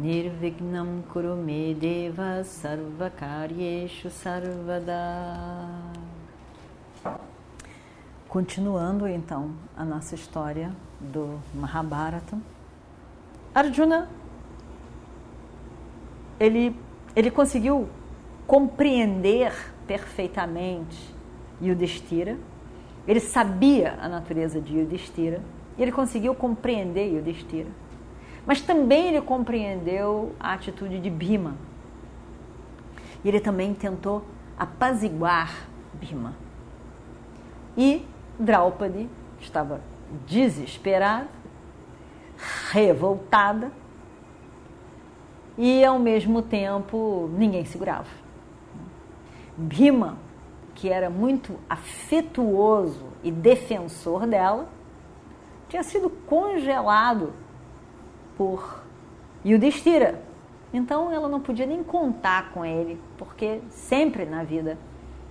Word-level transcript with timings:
Nirvignam 0.00 1.02
Kurume 1.12 1.74
Deva 1.74 2.42
Sarvakaryeshu 2.42 4.08
Sarvada. 4.08 5.68
Continuando 8.26 9.06
então 9.06 9.50
a 9.76 9.84
nossa 9.84 10.14
história 10.14 10.72
do 10.98 11.38
Mahabharata, 11.54 12.38
Arjuna 13.54 14.08
ele, 16.38 16.74
ele 17.14 17.30
conseguiu 17.30 17.86
compreender 18.46 19.52
perfeitamente 19.86 21.14
Yudhishthira, 21.60 22.38
ele 23.06 23.20
sabia 23.20 23.98
a 24.00 24.08
natureza 24.08 24.62
de 24.62 24.78
Yudhishthira, 24.78 25.42
e 25.76 25.82
ele 25.82 25.92
conseguiu 25.92 26.34
compreender 26.34 27.12
Yudhishthira, 27.12 27.68
mas 28.46 28.60
também 28.60 29.08
ele 29.08 29.20
compreendeu 29.20 30.34
a 30.38 30.52
atitude 30.52 30.98
de 30.98 31.10
Bhima, 31.10 31.56
e 33.24 33.28
ele 33.28 33.40
também 33.40 33.74
tentou 33.74 34.24
apaziguar 34.58 35.68
Bhima. 35.94 36.34
E 37.76 38.06
Draupadi 38.38 39.08
estava 39.38 39.80
desesperada, 40.26 41.28
revoltada 42.70 43.70
e 45.56 45.84
ao 45.84 45.98
mesmo 45.98 46.40
tempo 46.40 47.30
ninguém 47.36 47.64
segurava. 47.64 48.08
Bhima, 49.56 50.16
que 50.74 50.88
era 50.88 51.10
muito 51.10 51.56
afetuoso 51.68 53.04
e 53.22 53.30
defensor 53.30 54.26
dela, 54.26 54.68
tinha 55.68 55.82
sido 55.82 56.08
congelado 56.08 57.32
por 58.40 58.82
Yudhishthira. 59.44 60.18
Então 60.72 61.12
ela 61.12 61.28
não 61.28 61.42
podia 61.42 61.66
nem 61.66 61.84
contar 61.84 62.52
com 62.52 62.64
ele, 62.64 62.98
porque 63.18 63.60
sempre 63.68 64.24
na 64.24 64.42
vida 64.42 64.78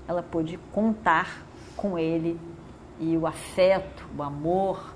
ela 0.07 0.21
pôde 0.21 0.59
contar 0.71 1.43
com 1.75 1.97
ele 1.97 2.39
e 2.99 3.17
o 3.17 3.25
afeto, 3.25 4.07
o 4.15 4.21
amor, 4.21 4.93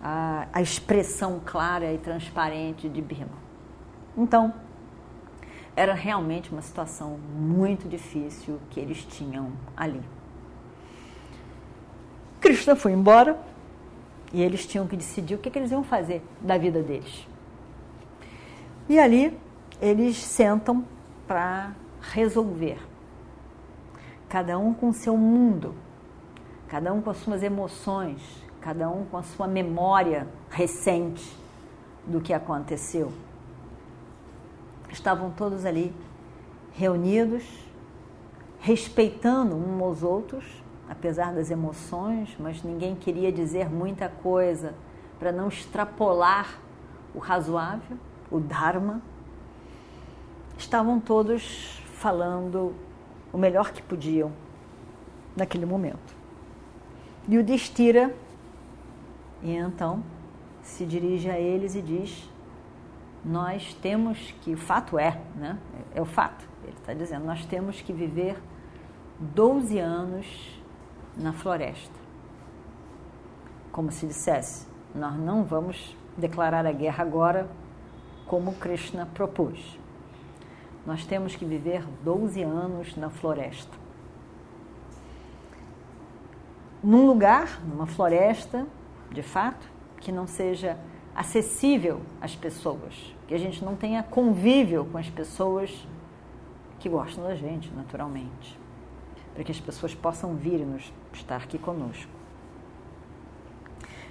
a, 0.00 0.46
a 0.52 0.62
expressão 0.62 1.40
clara 1.44 1.92
e 1.92 1.98
transparente 1.98 2.88
de 2.88 3.02
Bhima. 3.02 3.40
Então, 4.16 4.54
era 5.74 5.94
realmente 5.94 6.52
uma 6.52 6.62
situação 6.62 7.18
muito 7.34 7.88
difícil 7.88 8.60
que 8.70 8.78
eles 8.78 9.04
tinham 9.04 9.50
ali. 9.76 10.00
Krishna 12.40 12.76
foi 12.76 12.92
embora 12.92 13.36
e 14.32 14.42
eles 14.42 14.66
tinham 14.66 14.86
que 14.86 14.96
decidir 14.96 15.34
o 15.34 15.38
que, 15.38 15.50
que 15.50 15.58
eles 15.58 15.70
iam 15.70 15.82
fazer 15.82 16.22
da 16.40 16.56
vida 16.56 16.82
deles. 16.82 17.26
E 18.88 18.98
ali 18.98 19.36
eles 19.80 20.16
sentam 20.16 20.84
para 21.26 21.72
resolver. 22.00 22.78
Cada 24.28 24.58
um 24.58 24.72
com 24.72 24.90
o 24.90 24.92
seu 24.92 25.16
mundo, 25.16 25.74
cada 26.68 26.92
um 26.92 27.00
com 27.00 27.10
as 27.10 27.16
suas 27.16 27.42
emoções, 27.42 28.20
cada 28.60 28.88
um 28.88 29.04
com 29.04 29.16
a 29.16 29.22
sua 29.22 29.48
memória 29.48 30.28
recente 30.50 31.36
do 32.06 32.20
que 32.20 32.32
aconteceu. 32.32 33.12
Estavam 34.90 35.30
todos 35.30 35.64
ali 35.64 35.94
reunidos, 36.72 37.44
respeitando 38.60 39.54
uns 39.56 39.80
aos 39.80 40.02
outros, 40.02 40.44
apesar 40.90 41.32
das 41.32 41.52
emoções, 41.52 42.36
mas 42.36 42.64
ninguém 42.64 42.96
queria 42.96 43.30
dizer 43.30 43.70
muita 43.70 44.08
coisa 44.08 44.74
para 45.20 45.30
não 45.30 45.46
extrapolar 45.46 46.58
o 47.14 47.20
razoável, 47.20 47.96
o 48.28 48.40
Dharma. 48.40 49.00
Estavam 50.58 50.98
todos 50.98 51.80
falando 51.94 52.74
o 53.32 53.38
melhor 53.38 53.70
que 53.70 53.80
podiam 53.80 54.32
naquele 55.36 55.64
momento. 55.64 56.16
E 57.28 57.38
o 57.38 57.44
Destira, 57.44 58.12
e 59.42 59.54
então 59.54 60.02
se 60.60 60.84
dirige 60.84 61.30
a 61.30 61.38
eles 61.38 61.76
e 61.76 61.82
diz: 61.82 62.28
Nós 63.24 63.74
temos 63.74 64.34
que, 64.42 64.54
o 64.54 64.58
fato 64.58 64.98
é, 64.98 65.20
né? 65.36 65.56
É 65.94 66.02
o 66.02 66.06
fato, 66.06 66.48
ele 66.64 66.76
está 66.76 66.92
dizendo, 66.92 67.24
nós 67.24 67.44
temos 67.46 67.80
que 67.80 67.92
viver 67.92 68.42
12 69.20 69.78
anos 69.78 70.59
na 71.20 71.32
floresta. 71.32 71.94
Como 73.70 73.92
se 73.92 74.06
dissesse, 74.06 74.66
nós 74.94 75.16
não 75.16 75.44
vamos 75.44 75.96
declarar 76.16 76.66
a 76.66 76.72
guerra 76.72 77.04
agora, 77.04 77.48
como 78.26 78.54
Krishna 78.54 79.06
propôs. 79.14 79.78
Nós 80.86 81.04
temos 81.04 81.36
que 81.36 81.44
viver 81.44 81.84
12 82.02 82.42
anos 82.42 82.96
na 82.96 83.10
floresta 83.10 83.80
num 86.82 87.06
lugar, 87.06 87.60
numa 87.66 87.86
floresta, 87.86 88.66
de 89.10 89.22
fato, 89.22 89.70
que 90.00 90.10
não 90.10 90.26
seja 90.26 90.78
acessível 91.14 92.00
às 92.20 92.34
pessoas, 92.34 93.14
que 93.26 93.34
a 93.34 93.38
gente 93.38 93.62
não 93.64 93.76
tenha 93.76 94.02
convívio 94.02 94.86
com 94.86 94.96
as 94.96 95.08
pessoas 95.10 95.86
que 96.78 96.88
gostam 96.88 97.24
da 97.24 97.34
gente, 97.34 97.70
naturalmente, 97.72 98.58
para 99.34 99.44
que 99.44 99.52
as 99.52 99.60
pessoas 99.60 99.94
possam 99.94 100.34
vir 100.34 100.60
e 100.60 100.64
nos, 100.64 100.92
estar 101.12 101.36
aqui 101.36 101.58
conosco. 101.58 102.10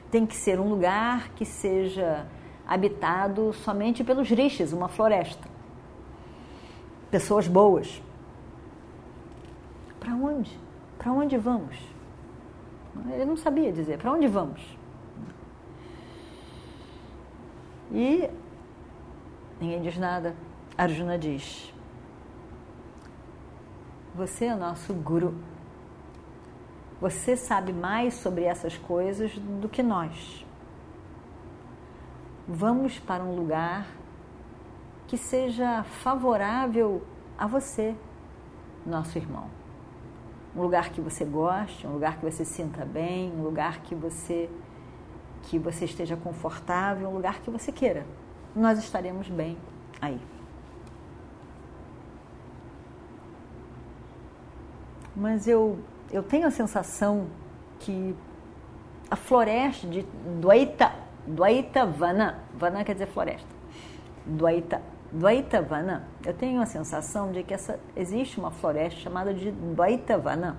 Tem 0.10 0.26
que 0.26 0.36
ser 0.36 0.60
um 0.60 0.70
lugar 0.70 1.30
que 1.30 1.46
seja 1.46 2.26
habitado 2.68 3.54
somente 3.54 4.04
pelos 4.04 4.30
rishis, 4.30 4.74
uma 4.74 4.88
floresta. 4.88 5.48
Pessoas 7.12 7.48
boas. 7.48 8.02
Para 10.00 10.14
onde? 10.14 10.58
Para 10.98 11.12
onde 11.12 11.38
vamos? 11.38 11.78
Ele 13.12 13.26
não 13.26 13.38
sabia 13.38 13.72
dizer 13.72 13.98
para 13.98 14.12
onde 14.12 14.28
vamos. 14.28 14.62
E 17.92 18.30
ninguém 19.60 19.82
diz 19.82 19.98
nada. 19.98 20.36
Arjuna 20.78 21.18
diz: 21.18 21.74
Você 24.16 24.46
é 24.46 24.56
nosso 24.56 24.94
guru. 24.94 25.36
Você 27.00 27.38
sabe 27.38 27.72
mais 27.72 28.16
sobre 28.16 28.44
essas 28.44 28.78
coisas 28.78 29.32
do 29.38 29.70
que 29.70 29.82
nós. 29.82 30.46
Vamos 32.48 33.00
para 33.00 33.24
um 33.24 33.36
lugar 33.36 33.88
que 35.08 35.18
seja 35.18 35.84
favorável 35.84 37.02
a 37.38 37.48
você, 37.48 37.96
nosso 38.86 39.18
irmão 39.18 39.60
um 40.56 40.62
lugar 40.62 40.90
que 40.90 41.02
você 41.02 41.24
goste, 41.24 41.86
um 41.86 41.94
lugar 41.94 42.18
que 42.18 42.26
você 42.26 42.44
sinta 42.44 42.86
bem, 42.86 43.32
um 43.32 43.44
lugar 43.44 43.82
que 43.82 43.96
você 43.96 44.50
que 45.44 45.58
você 45.58 45.86
esteja 45.86 46.18
confortável, 46.18 47.08
um 47.08 47.14
lugar 47.14 47.40
que 47.40 47.50
você 47.50 47.72
queira. 47.72 48.06
Nós 48.54 48.78
estaremos 48.78 49.30
bem 49.30 49.58
aí. 50.02 50.20
Mas 55.20 55.48
eu 55.48 55.78
eu 56.12 56.24
tenho 56.24 56.48
a 56.48 56.52
sensação 56.52 57.28
que 57.80 58.16
a 59.12 59.16
floresta 59.16 59.86
de 59.88 60.04
Dwaita, 60.42 60.92
Dwaita 61.28 61.86
Vana, 61.86 62.40
Vana 62.56 62.84
quer 62.84 62.94
dizer 62.94 63.08
floresta. 63.08 63.48
Dwaita 64.26 64.82
Dvaitavana, 65.12 66.08
eu 66.24 66.36
tenho 66.36 66.62
a 66.62 66.68
sensação 66.68 67.32
de 67.32 67.42
que 67.42 67.52
essa, 67.52 67.80
existe 67.96 68.40
uma 68.40 68.52
floresta 68.52 69.00
chamada 69.00 69.34
de 69.34 69.52
Dvaitavana 69.52 70.56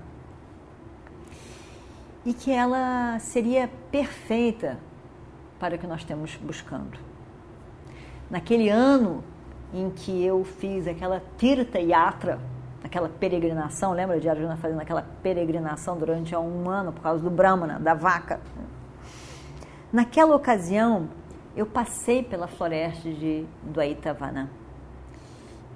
e 2.27 2.35
que 2.35 2.51
ela 2.51 3.17
seria 3.21 3.71
perfeita 3.93 4.77
para 5.59 5.77
o 5.77 5.79
que 5.79 5.87
nós 5.87 6.01
estamos 6.01 6.35
buscando. 6.35 6.99
Naquele 8.29 8.69
ano 8.69 9.23
em 9.73 9.89
que 9.89 10.25
eu 10.25 10.45
fiz 10.45 10.89
aquela 10.89 11.23
Tirta 11.39 11.79
Yatra, 11.79 12.41
aquela 12.90 13.08
peregrinação, 13.08 13.92
lembra 13.92 14.19
de 14.19 14.28
Arjuna 14.28 14.56
fazendo 14.56 14.81
aquela 14.81 15.02
peregrinação 15.22 15.96
durante 15.96 16.34
um 16.34 16.69
ano 16.69 16.92
por 16.92 17.00
causa 17.00 17.22
do 17.22 17.31
Brahmana, 17.31 17.78
da 17.78 17.94
vaca? 17.94 18.40
Naquela 19.92 20.34
ocasião, 20.34 21.08
eu 21.56 21.64
passei 21.64 22.20
pela 22.20 22.48
floresta 22.48 23.08
de 23.08 23.46
Dwaitavana. 23.62 24.50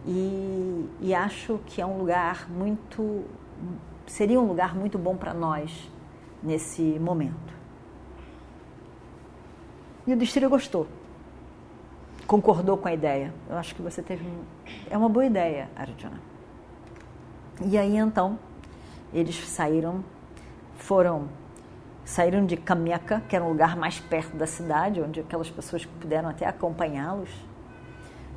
e, 0.05 0.91
e 1.01 1.15
acho 1.15 1.61
que 1.67 1.81
é 1.81 1.87
um 1.87 1.99
lugar 1.99 2.51
muito. 2.51 3.25
seria 4.09 4.41
um 4.41 4.47
lugar 4.47 4.75
muito 4.75 4.99
bom 4.99 5.17
para 5.17 5.33
nós 5.33 5.89
nesse 6.43 6.83
momento. 6.99 7.55
E 10.05 10.13
o 10.13 10.17
Destira 10.17 10.49
gostou, 10.49 10.87
concordou 12.27 12.77
com 12.77 12.89
a 12.89 12.93
ideia. 12.93 13.33
Eu 13.49 13.57
acho 13.57 13.73
que 13.73 13.81
você 13.81 14.03
teve. 14.03 14.29
É 14.91 14.99
uma 14.99 15.09
boa 15.09 15.25
ideia, 15.25 15.71
Arjuna. 15.77 16.34
E 17.63 17.79
aí 17.79 17.97
então, 17.97 18.39
eles 19.13 19.37
saíram, 19.49 20.05
foram 20.77 21.29
saíram 22.05 22.45
de 22.45 22.57
Kamyaka, 22.57 23.23
que 23.29 23.37
era 23.37 23.45
um 23.45 23.49
lugar 23.49 23.77
mais 23.77 24.01
perto 24.01 24.37
da 24.37 24.47
cidade, 24.47 25.01
onde 25.01 25.21
aquelas 25.21 25.49
pessoas 25.49 25.87
puderam 25.87 26.29
até 26.29 26.47
acompanhá-los. 26.47 27.31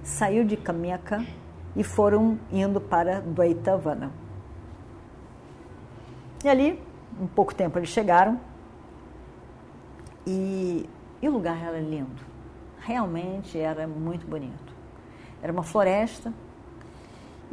Saiu 0.03 0.45
de 0.45 0.55
Kamyaka 0.55 1.25
e 1.75 1.83
foram 1.83 2.39
indo 2.51 2.79
para 2.79 3.19
Dvaitavana. 3.19 4.11
E 6.45 6.47
ali, 6.47 6.81
em 7.19 7.27
pouco 7.27 7.53
tempo, 7.53 7.77
eles 7.79 7.89
chegaram 7.89 8.39
e, 10.25 10.87
e 11.21 11.27
o 11.27 11.31
lugar 11.31 11.61
era 11.61 11.79
lindo. 11.79 12.21
Realmente 12.79 13.57
era 13.57 13.87
muito 13.87 14.25
bonito. 14.27 14.73
Era 15.41 15.51
uma 15.51 15.63
floresta 15.63 16.31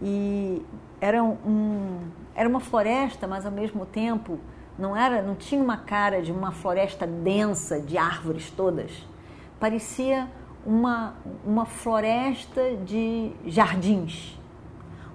e 0.06 0.62
era, 1.00 1.24
um, 1.24 2.00
era 2.34 2.46
uma 2.46 2.60
floresta, 2.60 3.26
mas 3.26 3.46
ao 3.46 3.52
mesmo 3.52 3.86
tempo 3.86 4.38
não 4.78 4.94
era, 4.94 5.22
não 5.22 5.34
tinha 5.34 5.62
uma 5.62 5.78
cara 5.78 6.20
de 6.20 6.30
uma 6.30 6.52
floresta 6.52 7.06
densa 7.06 7.80
de 7.80 7.96
árvores 7.96 8.50
todas. 8.50 8.92
Parecia 9.58 10.28
uma, 10.66 11.14
uma 11.42 11.64
floresta 11.64 12.76
de 12.84 13.32
jardins, 13.46 14.38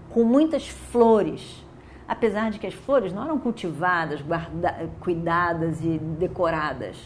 com 0.10 0.24
muitas 0.24 0.68
flores. 0.68 1.64
Apesar 2.08 2.50
de 2.50 2.58
que 2.58 2.66
as 2.66 2.74
flores 2.74 3.14
não 3.14 3.24
eram 3.24 3.38
cultivadas, 3.38 4.20
guarda, 4.24 4.90
cuidadas 5.00 5.84
e 5.84 6.00
decoradas, 6.00 6.98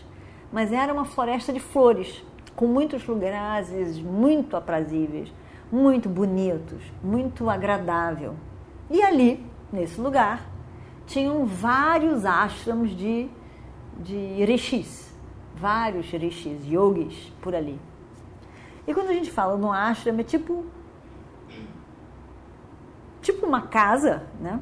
mas 0.53 0.71
era 0.71 0.93
uma 0.93 1.03
floresta 1.03 1.51
de 1.51 1.59
flores, 1.59 2.23
com 2.55 2.65
muitos 2.65 3.05
lugares 3.05 3.99
muito 3.99 4.55
aprazíveis, 4.55 5.33
muito 5.73 6.07
bonitos, 6.07 6.83
muito 7.03 7.49
agradável. 7.49 8.35
E 8.91 9.01
ali, 9.01 9.43
nesse 9.71 9.99
lugar, 9.99 10.47
tinham 11.07 11.47
vários 11.47 12.25
ashrams 12.25 12.91
de, 12.95 13.27
de 13.97 14.45
rishis, 14.45 15.11
vários 15.55 16.07
rishis, 16.11 16.63
yogis 16.67 17.33
por 17.41 17.55
ali. 17.55 17.81
E 18.85 18.93
quando 18.93 19.09
a 19.09 19.13
gente 19.13 19.31
fala 19.31 19.57
no 19.57 19.71
ashram, 19.71 20.19
é 20.19 20.23
tipo 20.23 20.63
tipo 23.19 23.43
uma 23.47 23.61
casa, 23.61 24.27
né? 24.39 24.59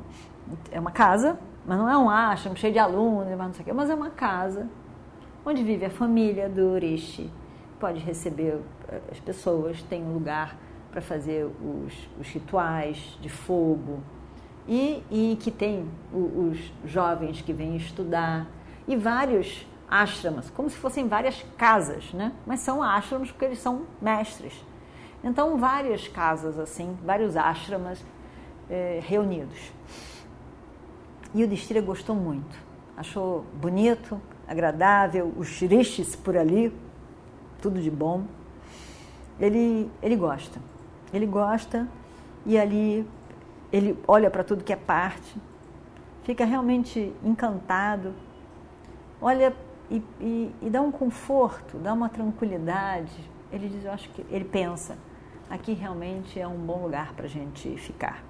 É 0.72 0.80
uma 0.80 0.92
casa, 0.92 1.38
mas 1.66 1.78
não 1.78 1.90
é 1.90 1.98
um 1.98 2.10
ashram 2.10 2.56
cheio 2.56 2.72
de 2.72 2.80
alunos, 2.80 3.38
não 3.38 3.54
sei 3.54 3.64
o 3.64 3.66
quê, 3.66 3.74
mas 3.74 3.90
é 3.90 3.96
uma 3.96 4.12
casa 4.12 4.70
onde 5.44 5.62
vive 5.62 5.84
a 5.84 5.90
família 5.90 6.48
do 6.48 6.78
rishi. 6.78 7.30
Pode 7.82 8.00
receber 8.00 8.62
eh, 8.88 9.02
as 9.12 9.20
pessoas, 9.20 9.82
tem 9.84 10.04
um 10.04 10.14
lugar 10.14 10.56
para 10.92 11.02
fazer 11.02 11.46
os, 11.46 11.94
os 12.20 12.28
rituais 12.28 13.18
de 13.22 13.30
fogo, 13.30 14.00
e, 14.68 15.04
e 15.10 15.38
que 15.40 15.50
tem 15.50 15.90
os 16.14 16.72
jovens 16.86 17.42
que 17.42 17.52
vêm 17.52 17.76
estudar 17.76 18.48
e 18.88 18.96
vários 18.96 19.66
ashramas, 19.90 20.50
como 20.50 20.70
se 20.70 20.78
fossem 20.78 21.08
várias 21.08 21.44
casas, 21.58 22.14
né? 22.14 22.32
Mas 22.46 22.62
são 22.62 22.82
ashramas 22.82 23.30
porque 23.30 23.46
eles 23.46 23.60
são 23.60 23.84
mestres. 24.02 24.54
Então, 25.24 25.58
várias 25.58 26.08
casas 26.08 26.58
assim, 26.58 26.98
vários 27.04 27.36
ashramas 27.36 28.04
eh, 28.70 29.02
reunidos. 29.04 29.72
E 31.34 31.44
o 31.44 31.48
Distira 31.48 31.82
gostou 31.82 32.16
muito, 32.16 32.58
achou 32.96 33.46
bonito, 33.54 34.22
agradável, 34.48 35.34
os 35.38 35.60
rishis 35.60 36.16
por 36.16 36.38
ali, 36.38 36.74
tudo 37.62 37.82
de 37.82 37.92
bom. 37.92 38.26
Ele, 39.40 39.90
ele 40.02 40.16
gosta, 40.16 40.60
ele 41.14 41.26
gosta 41.26 41.88
e 42.46 42.58
ali 42.58 43.08
ele 43.72 43.98
olha 44.08 44.30
para 44.30 44.44
tudo 44.44 44.64
que 44.64 44.74
é 44.74 44.76
parte, 44.76 45.38
fica 46.24 46.44
realmente 46.46 47.14
encantado, 47.24 48.14
olha 49.22 49.54
e, 49.90 50.04
e, 50.20 50.56
e, 50.62 50.70
dá 50.70 50.82
um 50.82 50.92
conforto, 50.92 51.78
dá 51.78 51.94
uma 51.94 52.08
tranquilidade. 52.08 53.30
Ele 53.52 53.68
diz, 53.68 53.84
eu 53.84 53.92
acho 53.92 54.10
que 54.10 54.26
ele 54.30 54.46
pensa, 54.46 54.98
aqui 55.50 55.74
realmente 55.74 56.40
é 56.40 56.48
um 56.48 56.58
bom 56.58 56.84
lugar 56.84 57.14
para 57.14 57.26
a 57.26 57.30
gente 57.30 57.76
ficar. 57.78 58.24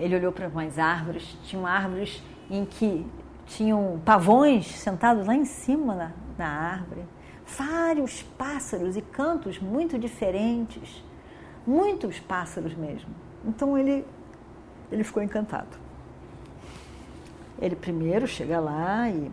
Ele 0.00 0.16
olhou 0.16 0.32
para 0.32 0.48
umas 0.48 0.78
árvores, 0.78 1.36
tinham 1.42 1.66
árvores 1.66 2.22
em 2.50 2.64
que 2.64 3.06
tinham 3.46 4.00
pavões 4.04 4.66
sentados 4.66 5.26
lá 5.26 5.34
em 5.34 5.44
cima 5.44 5.94
na, 5.94 6.12
na 6.38 6.48
árvore, 6.48 7.04
vários 7.56 8.22
pássaros 8.22 8.96
e 8.96 9.02
cantos 9.02 9.58
muito 9.58 9.98
diferentes 9.98 11.02
muitos 11.68 12.18
pássaros 12.18 12.74
mesmo. 12.74 13.10
Então 13.44 13.76
ele, 13.76 14.04
ele 14.90 15.04
ficou 15.04 15.22
encantado. 15.22 15.76
Ele 17.60 17.76
primeiro 17.76 18.26
chega 18.26 18.58
lá 18.58 19.10
e, 19.10 19.30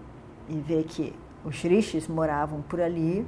e 0.49 0.59
vê 0.59 0.83
que 0.83 1.15
os 1.45 1.61
rishis 1.61 2.07
moravam 2.09 2.61
por 2.63 2.81
ali, 2.81 3.25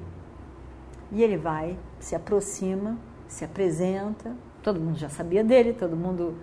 e 1.11 1.23
ele 1.23 1.37
vai, 1.37 1.77
se 1.99 2.15
aproxima, 2.15 2.97
se 3.27 3.45
apresenta, 3.45 4.35
todo 4.61 4.79
mundo 4.79 4.97
já 4.97 5.07
sabia 5.07 5.41
dele, 5.41 5.71
todo 5.71 5.95
mundo 5.95 6.35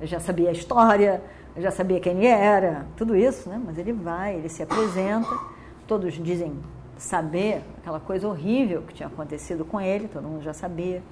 já 0.00 0.18
sabia 0.18 0.48
a 0.48 0.52
história, 0.52 1.22
já 1.56 1.70
sabia 1.70 2.00
quem 2.00 2.16
ele 2.16 2.26
era, 2.26 2.86
tudo 2.96 3.14
isso, 3.14 3.48
né? 3.50 3.60
Mas 3.62 3.76
ele 3.76 3.92
vai, 3.92 4.36
ele 4.36 4.48
se 4.48 4.62
apresenta, 4.62 5.28
todos 5.86 6.14
dizem 6.14 6.58
saber 6.96 7.62
aquela 7.78 8.00
coisa 8.00 8.26
horrível 8.28 8.82
que 8.82 8.94
tinha 8.94 9.06
acontecido 9.06 9.64
com 9.64 9.80
ele, 9.80 10.08
todo 10.08 10.24
mundo 10.24 10.42
já 10.42 10.52
sabia. 10.52 11.02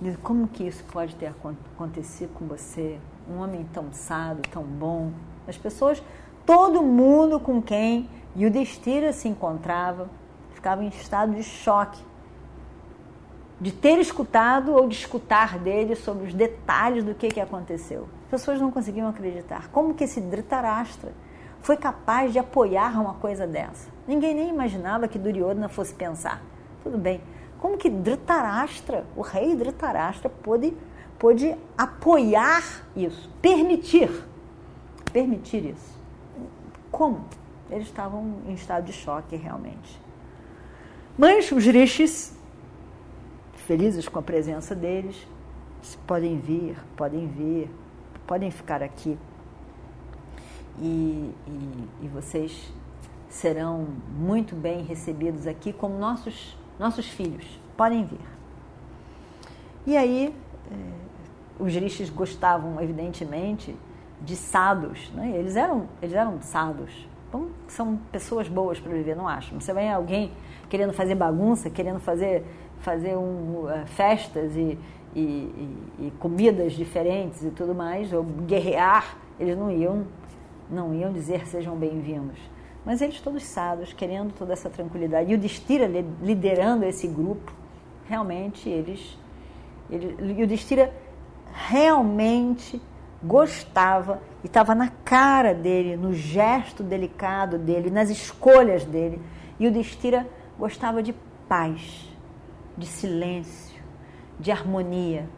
Diz, 0.00 0.16
como 0.22 0.48
que 0.48 0.66
isso 0.66 0.82
pode 0.84 1.14
ter 1.16 1.32
acontecido 1.74 2.32
com 2.34 2.46
você? 2.46 2.98
Um 3.28 3.38
homem 3.38 3.66
tão 3.72 3.92
sábio, 3.92 4.42
tão 4.50 4.62
bom. 4.62 5.12
As 5.46 5.58
pessoas, 5.58 6.02
todo 6.46 6.82
mundo 6.82 7.38
com 7.38 7.60
quem 7.60 8.08
Yudhishthira 8.36 9.12
se 9.12 9.28
encontrava, 9.28 10.08
ficava 10.54 10.82
em 10.84 10.88
estado 10.88 11.34
de 11.34 11.42
choque 11.42 12.10
de 13.60 13.70
ter 13.70 13.98
escutado 13.98 14.72
ou 14.72 14.88
de 14.88 14.94
escutar 14.94 15.58
dele 15.58 15.94
sobre 15.94 16.26
os 16.26 16.34
detalhes 16.34 17.04
do 17.04 17.14
que, 17.14 17.28
que 17.28 17.40
aconteceu. 17.40 18.08
As 18.24 18.30
pessoas 18.30 18.60
não 18.60 18.70
conseguiam 18.70 19.08
acreditar. 19.08 19.68
Como 19.68 19.92
que 19.92 20.04
esse 20.04 20.20
Dhritarashtra 20.20 21.12
foi 21.62 21.76
capaz 21.76 22.32
de 22.32 22.38
apoiar 22.38 23.00
uma 23.00 23.14
coisa 23.14 23.46
dessa? 23.46 23.88
Ninguém 24.06 24.34
nem 24.34 24.48
imaginava 24.48 25.06
que 25.06 25.18
Duryodhana 25.18 25.68
fosse 25.68 25.94
pensar. 25.94 26.42
Tudo 26.82 26.96
bem, 26.96 27.20
como 27.60 27.76
que 27.76 27.90
Dhritarashtra, 27.90 29.04
o 29.14 29.20
rei 29.20 29.54
Dhritarashtra, 29.54 30.30
pôde, 30.30 30.74
pôde 31.18 31.54
apoiar 31.76 32.86
isso, 32.96 33.30
permitir, 33.42 34.10
permitir 35.12 35.66
isso. 35.66 36.00
Como? 36.90 37.24
Eles 37.70 37.86
estavam 37.86 38.38
em 38.46 38.54
estado 38.54 38.84
de 38.84 38.92
choque 38.92 39.36
realmente. 39.36 40.00
Mas 41.16 41.52
os 41.52 41.66
rishis, 41.66 42.34
felizes 43.54 44.08
com 44.08 44.18
a 44.18 44.22
presença 44.22 44.74
deles, 44.74 45.26
podem 46.06 46.38
vir, 46.38 46.76
podem 46.96 47.26
vir, 47.26 47.70
podem 48.26 48.50
ficar 48.50 48.82
aqui. 48.82 49.18
E, 50.78 51.34
e, 51.46 51.88
e 52.02 52.08
vocês 52.08 52.72
serão 53.28 53.86
muito 54.16 54.54
bem 54.54 54.82
recebidos 54.82 55.46
aqui 55.46 55.72
como 55.72 55.98
nossos 55.98 56.56
nossos 56.80 57.06
filhos, 57.06 57.44
podem 57.76 58.04
vir. 58.06 58.18
E 59.86 59.98
aí, 59.98 60.34
eh, 60.72 60.74
os 61.58 61.74
rishis 61.74 62.08
gostavam, 62.08 62.80
evidentemente, 62.80 63.76
de 64.22 64.34
sados, 64.34 65.10
né? 65.14 65.30
eles, 65.36 65.56
eram, 65.56 65.86
eles 66.00 66.14
eram 66.14 66.40
sados. 66.40 67.06
Então, 67.28 67.48
são 67.68 67.98
pessoas 68.10 68.48
boas 68.48 68.80
para 68.80 68.92
viver, 68.92 69.14
não 69.14 69.28
acham? 69.28 69.60
Você 69.60 69.74
vem 69.74 69.92
alguém 69.92 70.32
querendo 70.70 70.94
fazer 70.94 71.14
bagunça, 71.14 71.68
querendo 71.68 72.00
fazer, 72.00 72.44
fazer 72.78 73.14
um, 73.14 73.66
uh, 73.66 73.86
festas 73.86 74.56
e, 74.56 74.78
e, 75.14 75.20
e, 75.20 76.06
e, 76.06 76.12
comidas 76.18 76.72
diferentes 76.72 77.44
e 77.44 77.50
tudo 77.50 77.74
mais, 77.74 78.10
ou 78.12 78.24
guerrear, 78.24 79.18
eles 79.38 79.56
não 79.56 79.70
iam, 79.70 80.06
não 80.70 80.94
iam 80.94 81.12
dizer 81.12 81.46
sejam 81.46 81.76
bem-vindos. 81.76 82.38
Mas 82.84 83.02
eles 83.02 83.20
todos 83.20 83.42
sábios, 83.44 83.92
querendo 83.92 84.32
toda 84.32 84.52
essa 84.52 84.70
tranquilidade. 84.70 85.30
E 85.30 85.34
o 85.34 85.38
Destira 85.38 85.86
liderando 86.22 86.84
esse 86.84 87.06
grupo, 87.06 87.52
realmente 88.08 88.68
eles. 88.68 89.18
Ele, 89.90 90.16
e 90.38 90.42
o 90.42 90.46
Destira 90.46 90.92
realmente 91.52 92.80
gostava 93.22 94.22
e 94.42 94.46
estava 94.46 94.74
na 94.74 94.88
cara 94.88 95.52
dele, 95.52 95.96
no 95.96 96.14
gesto 96.14 96.82
delicado 96.82 97.58
dele, 97.58 97.90
nas 97.90 98.08
escolhas 98.08 98.84
dele. 98.84 99.20
E 99.58 99.66
o 99.66 99.72
Destira 99.72 100.26
gostava 100.58 101.02
de 101.02 101.14
paz, 101.46 102.08
de 102.78 102.86
silêncio, 102.86 103.82
de 104.38 104.50
harmonia, 104.50 105.28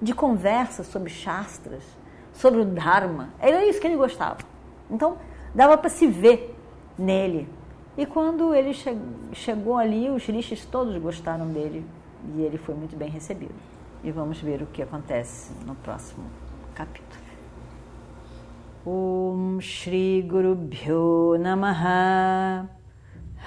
de 0.00 0.14
conversa 0.14 0.82
sobre 0.82 1.10
Shastras, 1.10 1.84
sobre 2.32 2.60
o 2.60 2.64
Dharma. 2.64 3.28
Era 3.38 3.66
isso 3.66 3.78
que 3.78 3.86
ele 3.86 3.96
gostava. 3.96 4.51
Então, 4.92 5.16
dava 5.54 5.78
para 5.78 5.88
se 5.88 6.06
ver 6.06 6.54
nele. 6.98 7.48
E 7.96 8.06
quando 8.06 8.54
ele 8.54 8.72
che 8.72 8.96
chegou 9.32 9.76
ali, 9.76 10.08
os 10.10 10.24
rishis 10.26 10.64
todos 10.66 10.96
gostaram 10.98 11.46
dele 11.48 11.84
e 12.36 12.42
ele 12.42 12.58
foi 12.58 12.74
muito 12.74 12.94
bem 12.96 13.08
recebido. 13.08 13.54
E 14.04 14.10
vamos 14.10 14.40
ver 14.40 14.62
o 14.62 14.66
que 14.66 14.82
acontece 14.82 15.52
no 15.66 15.74
próximo 15.76 16.24
capítulo. 16.74 17.22
Om 18.84 19.60
Shri 19.60 20.22
Guru 20.22 20.56
Bhyo 20.56 21.38
Namaha 21.38 22.68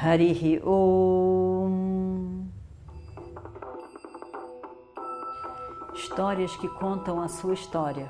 Harihi 0.01 0.61
Om 0.63 2.45
Histórias 5.93 6.55
que 6.55 6.69
contam 6.69 7.19
a 7.19 7.27
sua 7.27 7.53
história, 7.53 8.09